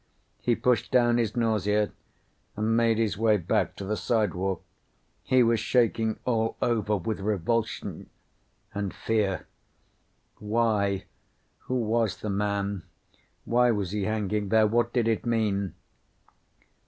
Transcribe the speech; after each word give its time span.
He 0.39 0.55
pushed 0.55 0.89
down 0.91 1.19
his 1.19 1.37
nausea 1.37 1.91
and 2.55 2.75
made 2.75 2.97
his 2.97 3.19
way 3.19 3.37
back 3.37 3.75
to 3.75 3.85
the 3.85 3.95
sidewalk. 3.95 4.63
He 5.21 5.43
was 5.43 5.59
shaking 5.59 6.17
all 6.25 6.57
over, 6.59 6.97
with 6.97 7.19
revulsion 7.19 8.09
and 8.73 8.95
fear. 8.95 9.45
Why? 10.39 11.03
Who 11.65 11.75
was 11.75 12.17
the 12.17 12.31
man? 12.31 12.81
Why 13.45 13.69
was 13.69 13.91
he 13.91 14.05
hanging 14.05 14.49
there? 14.49 14.65
What 14.65 14.91
did 14.91 15.07
it 15.07 15.23
mean? 15.23 15.75